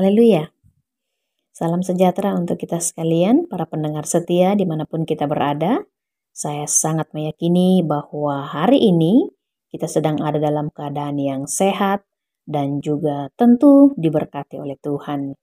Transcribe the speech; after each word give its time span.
Haleluya. 0.00 0.48
Salam 1.52 1.84
sejahtera 1.84 2.32
untuk 2.32 2.56
kita 2.56 2.80
sekalian, 2.80 3.44
para 3.52 3.68
pendengar 3.68 4.08
setia 4.08 4.56
di 4.56 4.64
mana 4.64 4.88
pun 4.88 5.04
kita 5.04 5.28
berada. 5.28 5.84
Saya 6.32 6.64
sangat 6.64 7.12
meyakini 7.12 7.84
bahwa 7.84 8.48
hari 8.48 8.80
ini 8.80 9.28
kita 9.68 9.84
sedang 9.84 10.16
ada 10.24 10.40
dalam 10.40 10.72
keadaan 10.72 11.20
yang 11.20 11.44
sehat 11.44 12.00
dan 12.48 12.80
juga 12.80 13.28
tentu 13.36 13.92
diberkati 14.00 14.56
oleh 14.56 14.80
Tuhan. 14.80 15.36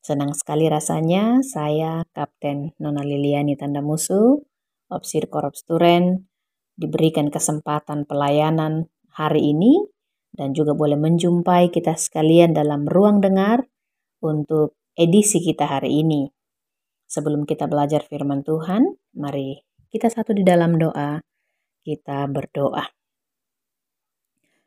Senang 0.00 0.32
sekali 0.32 0.72
rasanya 0.72 1.44
saya 1.44 2.08
Kapten 2.16 2.72
Nona 2.80 3.04
Liliani 3.04 3.60
Tanda 3.60 3.84
Musuh, 3.84 4.40
Opsir 4.88 5.28
Korps 5.28 5.68
Turen, 5.68 6.32
diberikan 6.80 7.28
kesempatan 7.28 8.08
pelayanan 8.08 8.88
hari 9.12 9.52
ini 9.52 9.84
dan 10.32 10.56
juga 10.56 10.72
boleh 10.72 10.96
menjumpai 10.96 11.68
kita 11.68 11.92
sekalian 11.92 12.56
dalam 12.56 12.88
ruang 12.88 13.20
dengar 13.20 13.68
untuk 14.22 14.78
edisi 14.94 15.42
kita 15.42 15.66
hari 15.66 16.00
ini. 16.00 16.30
Sebelum 17.10 17.44
kita 17.44 17.68
belajar 17.68 18.06
firman 18.08 18.40
Tuhan, 18.40 18.96
mari 19.18 19.60
kita 19.92 20.08
satu 20.08 20.32
di 20.32 20.40
dalam 20.40 20.80
doa, 20.80 21.20
kita 21.84 22.24
berdoa. 22.30 22.88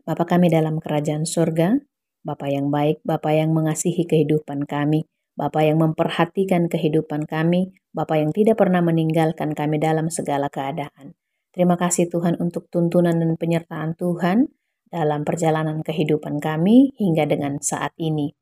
Bapa 0.06 0.24
kami 0.30 0.54
dalam 0.54 0.78
kerajaan 0.78 1.26
surga, 1.26 1.82
Bapa 2.22 2.46
yang 2.46 2.70
baik, 2.70 3.02
Bapa 3.02 3.34
yang 3.34 3.50
mengasihi 3.58 4.06
kehidupan 4.06 4.70
kami, 4.70 5.10
Bapa 5.34 5.66
yang 5.66 5.82
memperhatikan 5.82 6.70
kehidupan 6.70 7.26
kami, 7.26 7.74
Bapa 7.90 8.22
yang 8.22 8.30
tidak 8.30 8.62
pernah 8.62 8.86
meninggalkan 8.86 9.58
kami 9.58 9.82
dalam 9.82 10.14
segala 10.14 10.54
keadaan. 10.54 11.18
Terima 11.50 11.80
kasih 11.80 12.12
Tuhan 12.12 12.38
untuk 12.38 12.70
tuntunan 12.70 13.18
dan 13.18 13.34
penyertaan 13.40 13.98
Tuhan 13.98 14.52
dalam 14.92 15.26
perjalanan 15.26 15.82
kehidupan 15.82 16.38
kami 16.38 16.94
hingga 17.02 17.26
dengan 17.26 17.58
saat 17.64 17.96
ini. 17.98 18.36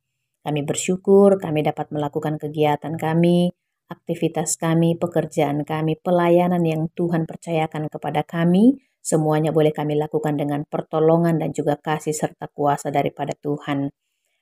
Kami 0.43 0.61
bersyukur 0.67 1.39
kami 1.39 1.63
dapat 1.63 1.87
melakukan 1.95 2.35
kegiatan 2.35 2.99
kami, 2.99 3.55
aktivitas 3.87 4.59
kami, 4.59 4.99
pekerjaan 4.99 5.63
kami, 5.63 5.95
pelayanan 6.03 6.63
yang 6.67 6.91
Tuhan 6.91 7.23
percayakan 7.23 7.87
kepada 7.87 8.27
kami, 8.27 8.75
semuanya 8.99 9.55
boleh 9.55 9.71
kami 9.71 9.95
lakukan 9.95 10.35
dengan 10.35 10.67
pertolongan 10.67 11.39
dan 11.39 11.55
juga 11.55 11.79
kasih 11.79 12.11
serta 12.11 12.51
kuasa 12.51 12.91
daripada 12.91 13.31
Tuhan. 13.39 13.87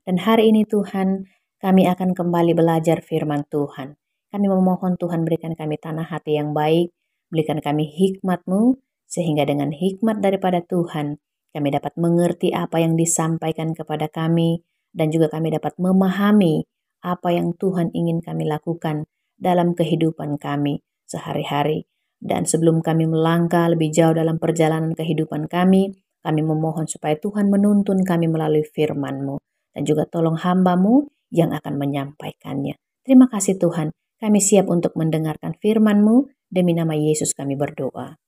Dan 0.02 0.17
hari 0.17 0.49
ini 0.49 0.66
Tuhan, 0.66 1.30
kami 1.61 1.85
akan 1.85 2.17
kembali 2.17 2.58
belajar 2.58 3.05
firman 3.05 3.45
Tuhan. 3.45 3.93
Kami 4.33 4.45
memohon 4.49 4.97
Tuhan 4.97 5.21
berikan 5.21 5.53
kami 5.53 5.77
tanah 5.77 6.09
hati 6.09 6.41
yang 6.41 6.58
baik, 6.58 6.89
berikan 7.30 7.61
kami 7.61 7.86
hikmat-Mu, 7.86 8.81
sehingga 9.05 9.45
dengan 9.45 9.69
hikmat 9.69 10.23
daripada 10.23 10.65
Tuhan, 10.65 11.21
kami 11.52 11.67
dapat 11.69 11.93
mengerti 11.99 12.55
apa 12.55 12.80
yang 12.80 12.95
disampaikan 12.95 13.75
kepada 13.75 14.08
kami, 14.08 14.63
dan 14.92 15.11
juga 15.11 15.31
kami 15.31 15.56
dapat 15.56 15.75
memahami 15.80 16.67
apa 17.02 17.34
yang 17.34 17.58
Tuhan 17.58 17.89
ingin 17.95 18.22
kami 18.22 18.45
lakukan 18.45 19.09
dalam 19.42 19.73
kehidupan 19.73 20.38
kami 20.38 20.86
sehari-hari. 21.09 21.89
Dan 22.22 22.45
sebelum 22.45 22.86
kami 22.86 23.09
melangkah 23.09 23.66
lebih 23.66 23.89
jauh 23.89 24.14
dalam 24.14 24.38
perjalanan 24.38 24.94
kehidupan 24.94 25.49
kami, 25.49 25.98
kami 26.21 26.42
memohon 26.45 26.86
supaya 26.86 27.17
Tuhan 27.17 27.49
menuntun 27.49 28.05
kami 28.05 28.30
melalui 28.30 28.61
firman-Mu 28.61 29.42
dan 29.73 29.82
juga 29.89 30.05
tolong 30.05 30.38
hamba-Mu 30.38 31.10
yang 31.33 31.49
akan 31.49 31.82
menyampaikannya. 31.82 32.77
Terima 33.02 33.26
kasih 33.26 33.58
Tuhan, 33.58 33.89
kami 34.21 34.38
siap 34.38 34.70
untuk 34.70 34.94
mendengarkan 34.94 35.58
firman-Mu, 35.58 36.30
demi 36.54 36.77
nama 36.77 36.94
Yesus 36.94 37.33
kami 37.33 37.58
berdoa. 37.58 38.21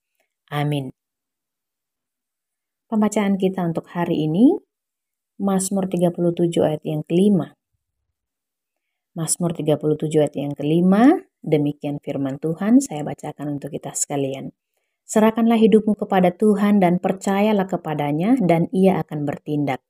Amin. 0.49 0.89
Pembacaan 2.89 3.37
kita 3.37 3.61
untuk 3.61 3.85
hari 3.93 4.25
ini 4.25 4.57
Mazmur 5.41 5.89
37 5.89 6.61
ayat 6.61 6.85
yang 6.85 7.01
kelima. 7.01 7.57
Mazmur 9.17 9.57
37 9.57 10.05
ayat 10.21 10.35
yang 10.37 10.53
kelima, 10.53 11.09
demikian 11.41 11.97
firman 11.97 12.37
Tuhan, 12.37 12.77
saya 12.77 13.01
bacakan 13.01 13.57
untuk 13.57 13.73
kita 13.73 13.97
sekalian. 13.97 14.53
Serahkanlah 15.09 15.57
hidupmu 15.57 15.97
kepada 15.97 16.33
Tuhan 16.37 16.77
dan 16.77 17.01
percayalah 17.01 17.65
kepadanya 17.65 18.37
dan 18.45 18.69
ia 18.69 19.01
akan 19.01 19.25
bertindak. 19.25 19.81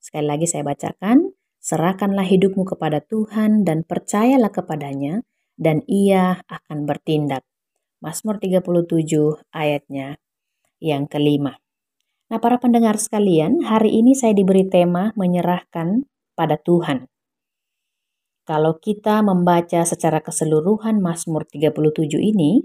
Sekali 0.00 0.26
lagi 0.26 0.48
saya 0.48 0.64
bacakan, 0.64 1.36
serahkanlah 1.60 2.24
hidupmu 2.24 2.64
kepada 2.64 3.04
Tuhan 3.04 3.68
dan 3.68 3.84
percayalah 3.84 4.50
kepadanya 4.50 5.20
dan 5.60 5.84
ia 5.84 6.42
akan 6.48 6.88
bertindak. 6.88 7.44
Mazmur 8.02 8.42
37 8.42 8.66
ayatnya 9.54 10.18
yang 10.82 11.06
kelima. 11.06 11.61
Nah, 12.32 12.40
para 12.40 12.56
pendengar 12.56 12.96
sekalian, 12.96 13.60
hari 13.60 13.92
ini 13.92 14.16
saya 14.16 14.32
diberi 14.32 14.64
tema 14.64 15.12
menyerahkan 15.20 16.08
pada 16.32 16.56
Tuhan. 16.56 17.04
Kalau 18.48 18.80
kita 18.80 19.20
membaca 19.20 19.84
secara 19.84 20.24
keseluruhan 20.24 20.96
Mazmur 21.04 21.44
37 21.44 22.24
ini, 22.24 22.64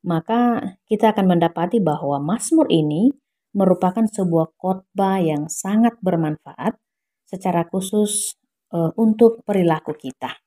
maka 0.00 0.64
kita 0.88 1.12
akan 1.12 1.28
mendapati 1.28 1.76
bahwa 1.76 2.24
Mazmur 2.24 2.72
ini 2.72 3.12
merupakan 3.52 4.00
sebuah 4.00 4.56
khotbah 4.56 5.20
yang 5.20 5.44
sangat 5.52 6.00
bermanfaat 6.00 6.80
secara 7.28 7.68
khusus 7.68 8.40
e, 8.72 8.96
untuk 8.96 9.44
perilaku 9.44 9.92
kita. 9.92 10.40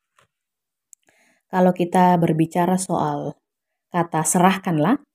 Kalau 1.54 1.70
kita 1.70 2.18
berbicara 2.18 2.82
soal 2.82 3.38
kata 3.94 4.26
serahkanlah, 4.26 5.06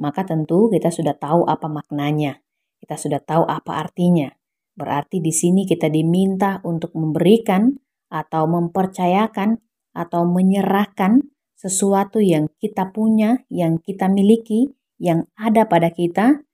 maka 0.00 0.24
tentu 0.24 0.72
kita 0.72 0.88
sudah 0.88 1.12
tahu 1.12 1.44
apa 1.44 1.68
maknanya. 1.68 2.43
Kita 2.84 3.00
sudah 3.00 3.16
tahu 3.24 3.48
apa 3.48 3.80
artinya. 3.80 4.28
Berarti 4.76 5.24
di 5.24 5.32
sini 5.32 5.64
kita 5.64 5.88
diminta 5.88 6.60
untuk 6.68 6.92
memberikan 6.92 7.72
atau 8.12 8.44
mempercayakan 8.44 9.56
atau 9.96 10.28
menyerahkan 10.28 11.24
sesuatu 11.56 12.20
yang 12.20 12.52
kita 12.60 12.92
punya, 12.92 13.40
yang 13.48 13.80
kita 13.80 14.12
miliki, 14.12 14.68
yang 15.00 15.24
ada 15.32 15.64
pada 15.64 15.88
kita 15.88 16.44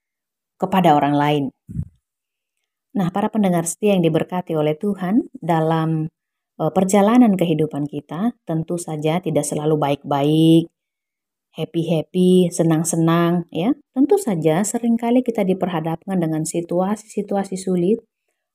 kepada 0.54 0.94
orang 0.94 1.18
lain. 1.18 1.44
Nah, 2.94 3.10
para 3.10 3.26
pendengar 3.26 3.66
setia 3.66 3.98
yang 3.98 4.06
diberkati 4.06 4.54
oleh 4.54 4.78
Tuhan 4.78 5.26
dalam 5.34 6.06
e, 6.54 6.62
perjalanan 6.70 7.34
kehidupan 7.34 7.90
kita, 7.90 8.38
tentu 8.46 8.78
saja 8.78 9.18
tidak 9.18 9.42
selalu 9.42 9.74
baik-baik, 9.82 10.70
happy-happy, 11.54 12.50
senang-senang, 12.54 13.46
ya. 13.50 13.74
Tentu 13.90 14.16
saja 14.16 14.62
sering 14.62 14.94
kali 14.94 15.26
kita 15.26 15.42
diperhadapkan 15.42 16.16
dengan 16.18 16.46
situasi-situasi 16.46 17.56
sulit, 17.58 17.98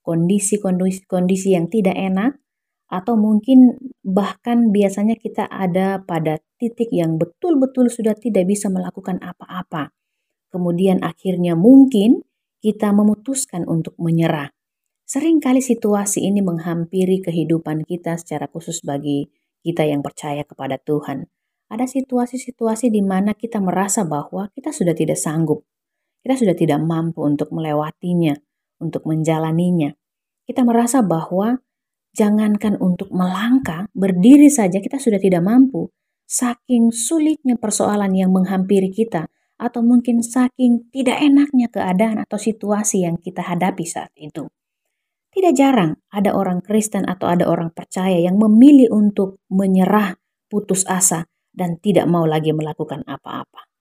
kondisi-kondisi 0.05 1.55
yang 1.55 1.67
tidak 1.67 1.95
enak, 1.95 2.39
atau 2.87 3.17
mungkin 3.17 3.75
bahkan 4.05 4.69
biasanya 4.69 5.17
kita 5.17 5.49
ada 5.49 5.99
pada 6.05 6.39
titik 6.61 6.93
yang 6.93 7.17
betul-betul 7.17 7.89
sudah 7.89 8.13
tidak 8.13 8.45
bisa 8.47 8.69
melakukan 8.69 9.19
apa-apa. 9.19 9.91
Kemudian 10.53 11.01
akhirnya 11.03 11.57
mungkin 11.57 12.23
kita 12.61 12.93
memutuskan 12.95 13.67
untuk 13.67 13.97
menyerah. 13.99 14.53
Seringkali 15.05 15.61
situasi 15.61 16.25
ini 16.25 16.41
menghampiri 16.41 17.21
kehidupan 17.21 17.85
kita 17.85 18.17
secara 18.17 18.49
khusus 18.49 18.81
bagi 18.81 19.29
kita 19.61 19.85
yang 19.85 20.01
percaya 20.01 20.41
kepada 20.41 20.81
Tuhan 20.81 21.29
ada 21.69 21.85
situasi-situasi 21.89 22.93
di 22.93 23.01
mana 23.01 23.33
kita 23.33 23.57
merasa 23.57 24.05
bahwa 24.05 24.49
kita 24.53 24.69
sudah 24.69 24.93
tidak 24.93 25.17
sanggup, 25.17 25.65
kita 26.21 26.37
sudah 26.37 26.55
tidak 26.57 26.81
mampu 26.81 27.25
untuk 27.25 27.49
melewatinya, 27.53 28.37
untuk 28.81 29.05
menjalaninya. 29.09 29.93
Kita 30.45 30.61
merasa 30.61 31.01
bahwa 31.01 31.57
jangankan 32.13 32.77
untuk 32.77 33.09
melangkah, 33.09 33.89
berdiri 33.93 34.49
saja 34.49 34.77
kita 34.81 35.01
sudah 35.01 35.17
tidak 35.17 35.41
mampu. 35.41 35.89
Saking 36.25 36.89
sulitnya 36.89 37.53
persoalan 37.57 38.13
yang 38.17 38.33
menghampiri 38.33 38.89
kita, 38.89 39.29
atau 39.55 39.81
mungkin 39.85 40.19
saking 40.19 40.91
tidak 40.91 41.21
enaknya 41.21 41.71
keadaan 41.71 42.19
atau 42.19 42.35
situasi 42.35 43.07
yang 43.07 43.21
kita 43.21 43.45
hadapi 43.45 43.85
saat 43.87 44.11
itu. 44.17 44.49
Tidak 45.35 45.51
jarang 45.51 45.99
ada 46.15 46.31
orang 46.31 46.63
Kristen 46.63 47.03
atau 47.03 47.27
ada 47.27 47.45
orang 47.51 47.71
percaya 47.75 48.15
yang 48.15 48.39
memilih 48.39 48.87
untuk 48.95 49.43
menyerah, 49.51 50.15
putus 50.47 50.87
asa, 50.87 51.27
dan 51.55 51.79
tidak 51.79 52.05
mau 52.11 52.27
lagi 52.27 52.51
melakukan 52.51 53.07
apa-apa. 53.07 53.71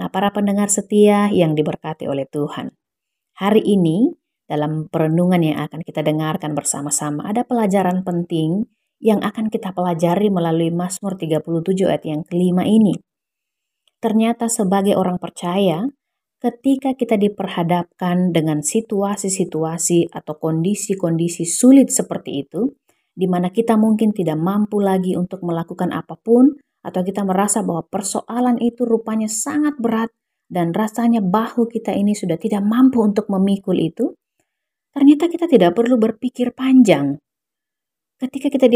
Nah, 0.00 0.08
para 0.08 0.32
pendengar 0.32 0.72
setia 0.72 1.28
yang 1.28 1.52
diberkati 1.52 2.08
oleh 2.08 2.24
Tuhan, 2.24 2.72
hari 3.36 3.60
ini 3.60 4.16
dalam 4.48 4.88
perenungan 4.88 5.44
yang 5.44 5.60
akan 5.62 5.84
kita 5.84 6.00
dengarkan 6.00 6.56
bersama-sama 6.56 7.28
ada 7.28 7.44
pelajaran 7.44 8.00
penting 8.02 8.66
yang 9.02 9.20
akan 9.20 9.52
kita 9.52 9.74
pelajari 9.76 10.32
melalui 10.32 10.72
Mazmur 10.72 11.20
37 11.20 11.44
ayat 11.84 12.04
yang 12.08 12.22
kelima 12.24 12.64
ini. 12.64 12.96
Ternyata 14.02 14.50
sebagai 14.50 14.98
orang 14.98 15.18
percaya, 15.18 15.86
ketika 16.42 16.94
kita 16.94 17.18
diperhadapkan 17.18 18.34
dengan 18.34 18.62
situasi-situasi 18.62 20.10
atau 20.10 20.34
kondisi-kondisi 20.38 21.46
sulit 21.46 21.90
seperti 21.90 22.46
itu, 22.46 22.74
di 23.12 23.30
mana 23.30 23.52
kita 23.54 23.78
mungkin 23.78 24.10
tidak 24.10 24.38
mampu 24.40 24.82
lagi 24.82 25.14
untuk 25.14 25.46
melakukan 25.46 25.94
apa 25.94 26.18
pun, 26.18 26.58
atau 26.82 27.00
kita 27.06 27.22
merasa 27.22 27.62
bahwa 27.62 27.86
persoalan 27.86 28.58
itu 28.58 28.82
rupanya 28.82 29.30
sangat 29.30 29.78
berat 29.78 30.10
dan 30.52 30.74
rasanya 30.74 31.24
bahu 31.24 31.70
kita 31.70 31.96
ini 31.96 32.12
sudah 32.12 32.36
tidak 32.36 32.60
mampu 32.60 33.00
untuk 33.00 33.30
memikul 33.32 33.78
itu, 33.78 34.12
ternyata 34.92 35.30
kita 35.30 35.48
tidak 35.48 35.72
perlu 35.72 35.96
berpikir 35.96 36.52
panjang. 36.52 37.16
ketika 38.22 38.54
kita 38.54 38.70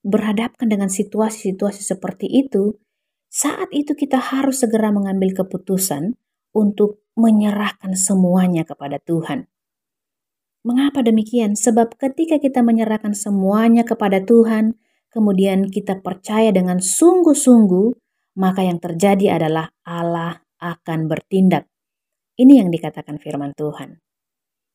berhadapkan 0.00 0.64
dengan 0.64 0.88
situasi-situasi 0.88 1.84
seperti 1.84 2.24
itu, 2.24 2.80
saat 3.28 3.68
itu 3.68 3.92
kita 3.92 4.16
harus 4.16 4.64
segera 4.64 4.88
mengambil 4.88 5.44
keputusan 5.44 6.16
untuk 6.56 7.04
menyerahkan 7.12 7.92
semuanya 7.92 8.64
kepada 8.64 8.96
Tuhan. 8.96 9.44
Mengapa 10.64 11.04
demikian? 11.04 11.52
Sebab 11.52 12.00
ketika 12.00 12.40
kita 12.40 12.64
menyerahkan 12.64 13.12
semuanya 13.12 13.82
kepada 13.82 14.22
Tuhan, 14.24 14.78
kemudian 15.12 15.68
kita 15.68 16.00
percaya 16.00 16.50
dengan 16.50 16.80
sungguh-sungguh, 16.80 17.92
maka 18.40 18.64
yang 18.64 18.80
terjadi 18.80 19.36
adalah 19.36 19.68
Allah 19.84 20.40
akan 20.56 21.06
bertindak. 21.06 21.68
Ini 22.40 22.64
yang 22.64 22.72
dikatakan 22.72 23.20
firman 23.20 23.52
Tuhan. 23.52 24.00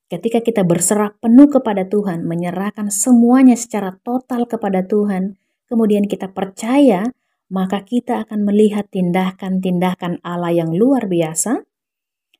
Ketika 0.07 0.39
kita 0.39 0.63
berserah 0.63 1.12
penuh 1.19 1.51
kepada 1.51 1.84
Tuhan, 1.84 2.24
menyerahkan 2.24 2.88
semuanya 2.88 3.60
secara 3.60 4.00
total 4.06 4.48
kepada 4.48 4.86
Tuhan, 4.86 5.36
kemudian 5.68 6.07
kita 6.07 6.31
percaya, 6.31 7.12
maka 7.51 7.84
kita 7.84 8.24
akan 8.24 8.48
melihat 8.48 8.88
tindakan-tindakan 8.88 10.24
Allah 10.24 10.56
yang 10.56 10.72
luar 10.72 11.12
biasa, 11.12 11.60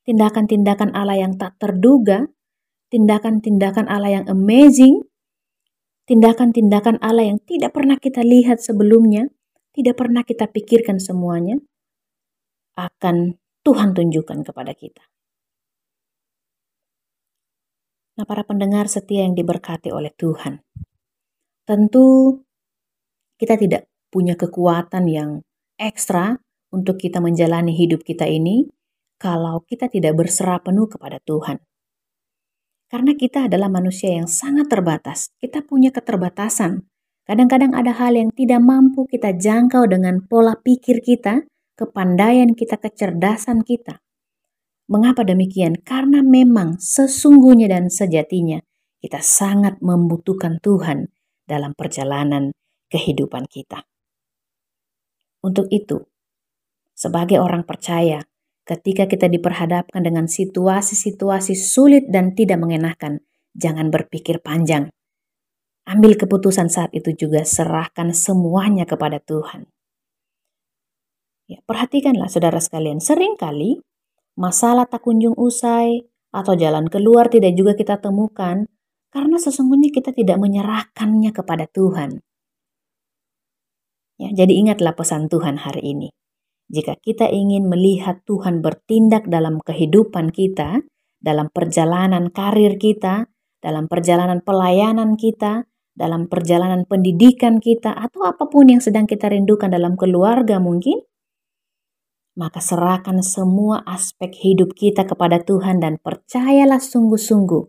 tindakan-tindakan 0.08 0.96
Allah 0.96 1.28
yang 1.28 1.36
tak 1.36 1.60
terduga, 1.60 2.32
tindakan-tindakan 2.88 3.92
Allah 3.92 4.24
yang 4.24 4.26
amazing, 4.32 5.04
tindakan-tindakan 6.08 7.04
Allah 7.04 7.36
yang 7.36 7.40
tidak 7.44 7.76
pernah 7.76 8.00
kita 8.00 8.24
lihat 8.24 8.64
sebelumnya, 8.64 9.28
tidak 9.76 10.00
pernah 10.00 10.24
kita 10.24 10.48
pikirkan 10.48 10.98
semuanya, 11.04 11.60
akan 12.80 13.36
Tuhan 13.62 13.92
tunjukkan 13.92 14.48
kepada 14.48 14.72
kita. 14.72 15.04
Nah, 18.18 18.26
para 18.26 18.42
pendengar 18.48 18.90
setia 18.90 19.28
yang 19.28 19.38
diberkati 19.38 19.94
oleh 19.94 20.10
Tuhan, 20.16 20.64
tentu 21.68 22.42
kita 23.38 23.60
tidak 23.60 23.86
punya 24.10 24.34
kekuatan 24.34 25.06
yang 25.06 25.30
ekstra 25.78 26.40
untuk 26.74 26.98
kita 26.98 27.22
menjalani 27.22 27.76
hidup 27.76 28.02
kita 28.02 28.26
ini 28.26 28.66
kalau 29.22 29.62
kita 29.68 29.92
tidak 29.92 30.18
berserah 30.18 30.64
penuh 30.64 30.90
kepada 30.90 31.22
Tuhan. 31.22 31.67
Karena 32.88 33.12
kita 33.20 33.52
adalah 33.52 33.68
manusia 33.68 34.16
yang 34.16 34.32
sangat 34.32 34.72
terbatas, 34.72 35.36
kita 35.44 35.60
punya 35.64 35.92
keterbatasan. 35.92 36.88
Kadang-kadang 37.28 37.76
ada 37.76 37.92
hal 37.92 38.16
yang 38.16 38.32
tidak 38.32 38.64
mampu 38.64 39.04
kita 39.04 39.36
jangkau 39.36 39.84
dengan 39.92 40.24
pola 40.24 40.56
pikir 40.56 41.04
kita, 41.04 41.44
kepandaian 41.76 42.56
kita, 42.56 42.80
kecerdasan 42.80 43.68
kita. 43.68 44.00
Mengapa 44.88 45.28
demikian? 45.28 45.84
Karena 45.84 46.24
memang 46.24 46.80
sesungguhnya 46.80 47.68
dan 47.68 47.92
sejatinya 47.92 48.64
kita 49.04 49.20
sangat 49.20 49.84
membutuhkan 49.84 50.64
Tuhan 50.64 51.12
dalam 51.44 51.76
perjalanan 51.76 52.56
kehidupan 52.88 53.52
kita. 53.52 53.84
Untuk 55.44 55.68
itu, 55.76 56.08
sebagai 56.96 57.44
orang 57.44 57.68
percaya, 57.68 58.24
ketika 58.68 59.08
kita 59.08 59.32
diperhadapkan 59.32 60.04
dengan 60.04 60.28
situasi-situasi 60.28 61.56
sulit 61.56 62.12
dan 62.12 62.36
tidak 62.36 62.60
mengenakan, 62.60 63.24
jangan 63.56 63.88
berpikir 63.88 64.44
panjang. 64.44 64.92
Ambil 65.88 66.20
keputusan 66.20 66.68
saat 66.68 66.92
itu 66.92 67.16
juga 67.16 67.48
serahkan 67.48 68.12
semuanya 68.12 68.84
kepada 68.84 69.24
Tuhan. 69.24 69.72
Ya, 71.48 71.64
perhatikanlah 71.64 72.28
saudara 72.28 72.60
sekalian, 72.60 73.00
sering 73.00 73.40
kali 73.40 73.80
masalah 74.36 74.84
tak 74.84 75.08
kunjung 75.08 75.34
usai, 75.40 76.04
atau 76.36 76.54
jalan 76.54 76.92
keluar 76.92 77.32
tidak 77.32 77.56
juga 77.56 77.74
kita 77.74 77.98
temukan 77.98 78.68
karena 79.10 79.38
sesungguhnya 79.40 79.90
kita 79.90 80.12
tidak 80.12 80.38
menyerahkannya 80.38 81.32
kepada 81.32 81.66
Tuhan. 81.72 82.22
Ya, 84.18 84.30
jadi 84.34 84.54
ingatlah 84.54 84.98
pesan 84.98 85.30
Tuhan 85.32 85.62
hari 85.62 85.94
ini. 85.94 86.10
Jika 86.68 87.00
kita 87.00 87.32
ingin 87.32 87.72
melihat 87.72 88.28
Tuhan 88.28 88.60
bertindak 88.60 89.32
dalam 89.32 89.64
kehidupan 89.64 90.36
kita, 90.36 90.84
dalam 91.24 91.48
perjalanan 91.48 92.28
karir 92.28 92.76
kita, 92.76 93.32
dalam 93.64 93.88
perjalanan 93.88 94.44
pelayanan 94.44 95.16
kita, 95.16 95.64
dalam 95.96 96.28
perjalanan 96.28 96.84
pendidikan 96.84 97.64
kita, 97.64 97.96
atau 97.96 98.28
apa 98.28 98.52
pun 98.52 98.68
yang 98.68 98.84
sedang 98.84 99.08
kita 99.08 99.32
rindukan 99.32 99.72
dalam 99.72 99.96
keluarga 99.96 100.60
mungkin, 100.60 101.02
maka 102.38 102.62
serahkan 102.62 103.24
semua 103.26 103.82
aspek 103.88 104.30
hidup 104.30 104.76
kita 104.78 105.08
kepada 105.08 105.42
Tuhan 105.42 105.82
dan 105.82 105.98
percayalah 105.98 106.84
sungguh-sungguh, 106.84 107.64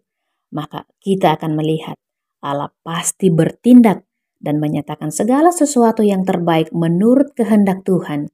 maka 0.52 0.84
kita 1.00 1.38
akan 1.38 1.56
melihat 1.56 1.96
Allah 2.44 2.74
pasti 2.82 3.30
bertindak 3.30 4.04
dan 4.42 4.58
menyatakan 4.58 5.10
segala 5.10 5.54
sesuatu 5.54 6.04
yang 6.04 6.22
terbaik 6.22 6.70
menurut 6.70 7.32
kehendak 7.34 7.82
Tuhan 7.82 8.30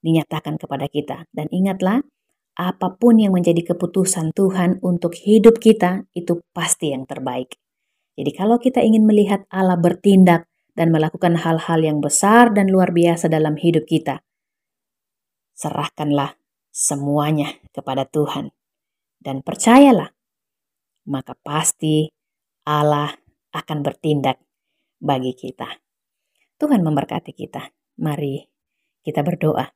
dinyatakan 0.00 0.60
kepada 0.60 0.88
kita. 0.88 1.28
Dan 1.32 1.48
ingatlah, 1.52 2.02
apa 2.56 2.96
pun 2.96 3.20
yang 3.20 3.36
menjadi 3.36 3.76
keputusan 3.76 4.32
Tuhan 4.32 4.80
untuk 4.80 5.12
hidup 5.12 5.60
kita 5.60 6.08
itu 6.16 6.40
pasti 6.56 6.96
yang 6.96 7.04
terbaik. 7.04 7.60
Jadi 8.16 8.32
kalau 8.32 8.56
kita 8.56 8.80
ingin 8.80 9.04
melihat 9.04 9.44
Allah 9.52 9.76
bertindak 9.76 10.48
dan 10.72 10.88
melakukan 10.88 11.36
hal-hal 11.36 11.80
yang 11.84 12.00
besar 12.00 12.48
dan 12.56 12.72
luar 12.72 12.96
biasa 12.96 13.28
dalam 13.28 13.60
hidup 13.60 13.84
kita, 13.84 14.24
serahkanlah 15.52 16.40
semuanya 16.72 17.60
kepada 17.76 18.08
Tuhan 18.08 18.56
dan 19.20 19.44
percayalah, 19.44 20.12
maka 21.08 21.36
pasti 21.44 22.08
Allah 22.64 23.12
akan 23.52 23.78
bertindak 23.84 24.40
bagi 24.96 25.36
kita. 25.36 25.68
Tuhan 26.56 26.80
memberkati 26.80 27.36
kita. 27.36 27.68
Mari 28.00 28.44
kita 29.04 29.20
berdoa. 29.20 29.68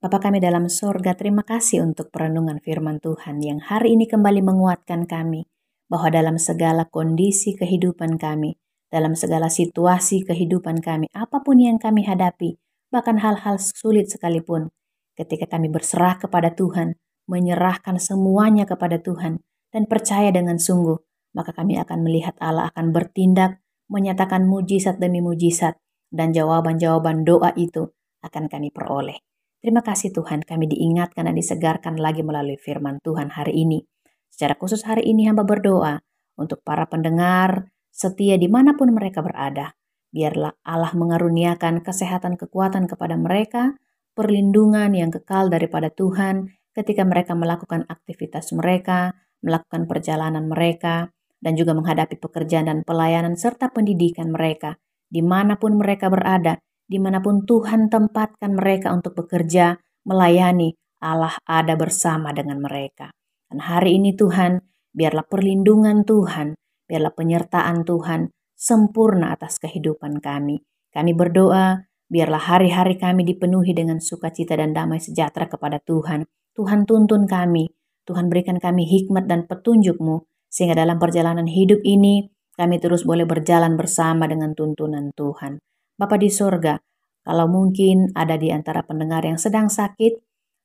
Bapa 0.00 0.16
kami 0.16 0.40
dalam 0.40 0.64
sorga, 0.72 1.12
terima 1.12 1.44
kasih 1.44 1.84
untuk 1.84 2.08
perenungan 2.08 2.56
firman 2.64 3.04
Tuhan 3.04 3.36
yang 3.44 3.60
hari 3.60 4.00
ini 4.00 4.08
kembali 4.08 4.40
menguatkan 4.40 5.04
kami 5.04 5.44
bahwa 5.92 6.08
dalam 6.08 6.40
segala 6.40 6.88
kondisi 6.88 7.52
kehidupan 7.52 8.16
kami, 8.16 8.56
dalam 8.88 9.12
segala 9.12 9.52
situasi 9.52 10.24
kehidupan 10.24 10.80
kami, 10.80 11.04
apa 11.12 11.44
pun 11.44 11.60
yang 11.60 11.76
kami 11.76 12.08
hadapi, 12.08 12.56
bahkan 12.88 13.20
hal-hal 13.20 13.60
sulit 13.60 14.08
sekalipun. 14.08 14.72
Ketika 15.20 15.44
kami 15.44 15.68
berserah 15.68 16.16
kepada 16.16 16.48
Tuhan, 16.56 16.96
menyerahkan 17.28 18.00
semuanya 18.00 18.64
kepada 18.64 19.04
Tuhan, 19.04 19.44
dan 19.68 19.84
percaya 19.84 20.32
dengan 20.32 20.56
sungguh, 20.56 20.96
maka 21.36 21.52
kami 21.52 21.76
akan 21.76 22.00
melihat 22.00 22.40
Allah 22.40 22.72
akan 22.72 22.96
bertindak, 22.96 23.60
menyatakan 23.92 24.48
mujizat 24.48 24.96
demi 24.96 25.20
mujizat, 25.20 25.76
dan 26.08 26.32
jawaban-jawaban 26.32 27.20
doa 27.28 27.52
itu 27.52 27.92
akan 28.24 28.48
kami 28.48 28.72
peroleh. 28.72 29.20
Terima 29.60 29.84
kasih 29.84 30.16
Tuhan, 30.16 30.40
kami 30.40 30.72
diingatkan 30.72 31.28
dan 31.28 31.36
disegarkan 31.36 32.00
lagi 32.00 32.24
melalui 32.24 32.56
firman 32.56 32.96
Tuhan 33.04 33.28
hari 33.28 33.60
ini. 33.60 33.84
Secara 34.32 34.56
khusus 34.56 34.88
hari 34.88 35.04
ini 35.04 35.28
hamba 35.28 35.44
berdoa 35.44 36.00
untuk 36.40 36.64
para 36.64 36.88
pendengar 36.88 37.68
setia 37.92 38.40
di 38.40 38.48
mana 38.48 38.72
pun 38.72 38.88
mereka 38.96 39.20
berada. 39.20 39.76
Biarlah 40.08 40.56
Allah 40.64 40.96
mengaruniakan 40.96 41.84
kesehatan 41.84 42.40
kekuatan 42.40 42.88
kepada 42.88 43.20
mereka, 43.20 43.76
perlindungan 44.16 44.96
yang 44.96 45.12
kekal 45.12 45.52
daripada 45.52 45.92
Tuhan 45.92 46.48
ketika 46.72 47.04
mereka 47.04 47.36
melakukan 47.36 47.84
aktivitas 47.84 48.56
mereka, 48.56 49.12
melakukan 49.44 49.84
perjalanan 49.84 50.48
mereka, 50.48 51.12
dan 51.36 51.52
juga 51.60 51.76
menghadapi 51.76 52.16
pekerjaan 52.16 52.64
dan 52.64 52.78
pelayanan 52.80 53.36
serta 53.36 53.68
pendidikan 53.76 54.32
mereka, 54.32 54.80
di 55.12 55.20
mana 55.20 55.60
pun 55.60 55.76
mereka 55.76 56.08
berada, 56.08 56.56
di 56.90 56.98
mana 56.98 57.22
pun 57.22 57.46
Tuhan 57.46 57.86
tempatkan 57.86 58.58
mereka 58.58 58.90
untuk 58.90 59.14
bekerja, 59.14 59.78
melayani, 60.02 60.74
Allah 60.98 61.38
ada 61.46 61.78
bersama 61.78 62.34
dengan 62.34 62.58
mereka. 62.58 63.14
Dan 63.46 63.62
hari 63.62 64.02
ini 64.02 64.18
Tuhan, 64.18 64.58
biarlah 64.90 65.22
perlindungan 65.30 66.02
Tuhan, 66.02 66.58
biarlah 66.90 67.14
penyertaan 67.14 67.86
Tuhan, 67.86 68.34
sempurna 68.58 69.38
atas 69.38 69.62
kehidupan 69.62 70.18
kami. 70.18 70.66
Kami 70.90 71.14
berdoa, 71.14 71.86
biarlah 72.10 72.42
hari-hari 72.42 72.98
kami 72.98 73.22
dipenuhi 73.22 73.70
dengan 73.70 74.02
sukacita 74.02 74.58
dan 74.58 74.74
damai 74.74 74.98
sejahtera 74.98 75.46
kepada 75.46 75.78
Tuhan. 75.78 76.26
Tuhan 76.58 76.90
tuntun 76.90 77.30
kami, 77.30 77.70
Tuhan 78.02 78.26
berikan 78.26 78.58
kami 78.58 78.82
hikmat 78.90 79.30
dan 79.30 79.46
petunjukmu, 79.46 80.26
sehingga 80.50 80.74
dalam 80.74 80.98
perjalanan 80.98 81.46
hidup 81.46 81.78
ini 81.86 82.26
kami 82.58 82.82
terus 82.82 83.06
boleh 83.06 83.24
berjalan 83.24 83.78
bersama 83.78 84.26
dengan 84.26 84.58
tuntunan 84.58 85.14
Tuhan. 85.14 85.62
Bapa 86.00 86.16
di 86.16 86.32
sorga, 86.32 86.80
kalau 87.20 87.44
mungkin 87.44 88.08
ada 88.16 88.40
di 88.40 88.48
antara 88.48 88.80
pendengar 88.80 89.20
yang 89.20 89.36
sedang 89.36 89.68
sakit 89.68 90.16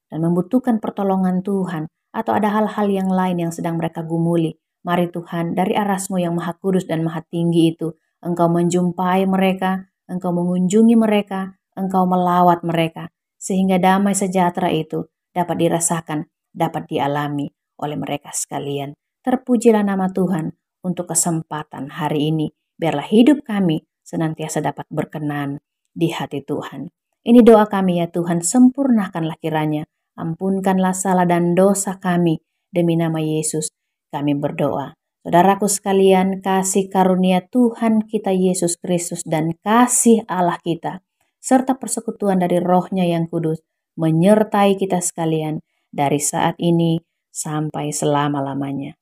dan 0.08 0.24
membutuhkan 0.24 0.80
pertolongan 0.80 1.44
Tuhan, 1.44 1.92
atau 2.16 2.32
ada 2.32 2.48
hal-hal 2.56 2.88
yang 2.88 3.12
lain 3.12 3.44
yang 3.44 3.52
sedang 3.52 3.76
mereka 3.76 4.00
gumuli, 4.00 4.56
Mari 4.88 5.12
Tuhan, 5.12 5.58
dari 5.58 5.76
arasmu 5.76 6.22
yang 6.22 6.40
maha 6.40 6.56
kudus 6.56 6.88
dan 6.88 7.04
maha 7.04 7.20
tinggi 7.28 7.76
itu, 7.76 7.92
Engkau 8.24 8.48
menjumpai 8.48 9.28
mereka, 9.28 9.92
Engkau 10.08 10.32
mengunjungi 10.32 10.96
mereka, 10.96 11.60
Engkau 11.76 12.08
melawat 12.08 12.64
mereka, 12.64 13.12
sehingga 13.36 13.76
damai 13.76 14.16
sejahtera 14.16 14.72
itu 14.72 15.10
dapat 15.36 15.68
dirasakan, 15.68 16.32
dapat 16.54 16.88
dialami 16.88 17.52
oleh 17.82 17.98
mereka 18.00 18.32
sekalian. 18.32 18.96
Terpujilah 19.26 19.84
nama 19.84 20.08
Tuhan 20.08 20.54
untuk 20.86 21.12
kesempatan 21.12 21.92
hari 21.92 22.32
ini. 22.32 22.48
Biarlah 22.78 23.10
hidup 23.10 23.44
kami 23.44 23.84
senantiasa 24.06 24.62
dapat 24.62 24.86
berkenan 24.94 25.58
di 25.92 26.14
hati 26.14 26.46
Tuhan. 26.46 26.88
Ini 27.26 27.42
doa 27.42 27.66
kami 27.66 28.00
ya 28.00 28.08
Tuhan, 28.08 28.46
sempurnakanlah 28.46 29.42
kiranya. 29.42 29.90
Ampunkanlah 30.16 30.94
salah 30.94 31.26
dan 31.26 31.58
dosa 31.58 31.98
kami. 31.98 32.38
Demi 32.70 32.94
nama 32.94 33.18
Yesus 33.18 33.74
kami 34.14 34.38
berdoa. 34.38 34.94
Saudaraku 35.26 35.66
sekalian, 35.66 36.46
kasih 36.46 36.86
karunia 36.86 37.42
Tuhan 37.50 38.06
kita 38.06 38.30
Yesus 38.30 38.78
Kristus 38.78 39.26
dan 39.26 39.58
kasih 39.66 40.22
Allah 40.30 40.62
kita, 40.62 41.02
serta 41.42 41.82
persekutuan 41.82 42.38
dari 42.38 42.62
rohnya 42.62 43.10
yang 43.10 43.26
kudus, 43.26 43.66
menyertai 43.98 44.78
kita 44.78 45.02
sekalian 45.02 45.66
dari 45.90 46.22
saat 46.22 46.54
ini 46.62 47.02
sampai 47.34 47.90
selama-lamanya. 47.90 48.94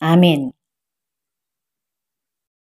Amin. 0.00 0.56